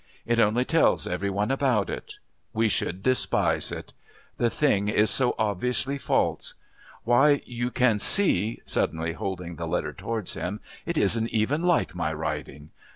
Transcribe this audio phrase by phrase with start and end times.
[0.25, 2.15] It only tells every one about it.
[2.53, 3.93] We should despise it.
[4.37, 6.55] The thing is so obviously false.
[7.03, 12.11] Why you can see," suddenly holding the letter towards him, "it isn't even like my
[12.13, 12.71] writing.